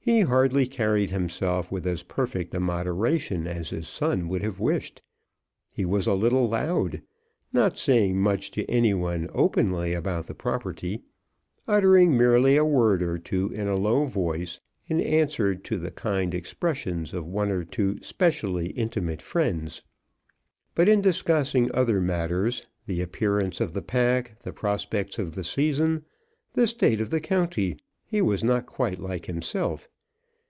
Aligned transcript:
He 0.00 0.22
hardly 0.22 0.66
carried 0.66 1.10
himself 1.10 1.70
with 1.70 1.86
as 1.86 2.02
perfect 2.02 2.54
a 2.54 2.60
moderation 2.60 3.46
as 3.46 3.68
his 3.68 3.86
son 3.86 4.26
would 4.28 4.40
have 4.40 4.58
wished. 4.58 5.02
He 5.70 5.84
was 5.84 6.06
a 6.06 6.14
little 6.14 6.48
loud, 6.48 7.02
not 7.52 7.76
saying 7.76 8.18
much 8.18 8.50
to 8.52 8.64
any 8.70 8.94
one 8.94 9.28
openly 9.34 9.92
about 9.92 10.26
the 10.26 10.34
property, 10.34 11.02
uttering 11.66 12.16
merely 12.16 12.56
a 12.56 12.64
word 12.64 13.02
or 13.02 13.18
two 13.18 13.50
in 13.52 13.68
a 13.68 13.76
low 13.76 14.06
voice 14.06 14.58
in 14.86 14.98
answer 15.02 15.54
to 15.54 15.76
the 15.76 15.90
kind 15.90 16.32
expressions 16.32 17.12
of 17.12 17.26
one 17.26 17.50
or 17.50 17.62
two 17.62 17.98
specially 18.00 18.68
intimate 18.70 19.20
friends; 19.20 19.82
but 20.74 20.88
in 20.88 21.02
discussing 21.02 21.70
other 21.74 22.00
matters, 22.00 22.66
the 22.86 23.02
appearance 23.02 23.60
of 23.60 23.74
the 23.74 23.82
pack, 23.82 24.38
the 24.38 24.54
prospects 24.54 25.18
of 25.18 25.34
the 25.34 25.44
season, 25.44 26.02
the 26.54 26.66
state 26.66 27.02
of 27.02 27.10
the 27.10 27.20
county, 27.20 27.76
he 28.06 28.22
was 28.22 28.42
not 28.42 28.64
quite 28.64 28.98
like 29.00 29.26
himself. 29.26 29.86